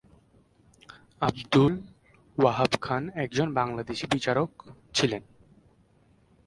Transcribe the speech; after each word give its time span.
আব্দুল 1.21 1.73
ওহাব 2.37 2.71
খান 2.81 3.03
একজন 3.15 3.47
বাংলাদেশী 3.53 4.05
বিচারক 4.11 4.49
ছিলেন। 4.93 5.21